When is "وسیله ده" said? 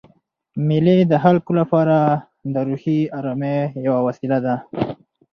4.07-4.55